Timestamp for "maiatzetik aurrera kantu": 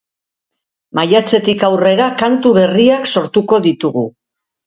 0.99-2.53